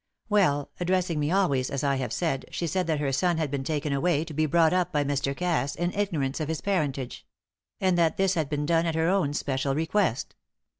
Well, 0.29 0.71
addressing 0.79 1.19
me 1.19 1.29
always 1.29 1.69
as 1.69 1.83
I 1.83 1.97
have 1.97 2.11
said, 2.11 2.45
she 2.49 2.65
said 2.65 2.87
that 2.87 2.99
her 2.99 3.11
son 3.11 3.37
had 3.37 3.51
been 3.51 3.63
taken 3.63 3.93
away 3.93 4.25
to 4.25 4.33
be 4.33 4.47
brought 4.47 4.73
up 4.73 4.91
by 4.91 5.03
Mr. 5.03 5.37
Cass 5.37 5.75
in 5.75 5.93
ignorance 5.93 6.39
of 6.39 6.47
his 6.47 6.59
parentage; 6.59 7.23
and 7.79 7.95
that 7.99 8.17
this 8.17 8.33
had 8.33 8.49
been 8.49 8.65
done 8.65 8.87
at 8.87 8.95
her 8.95 9.09
own 9.09 9.35
special 9.35 9.75
request. 9.75 10.33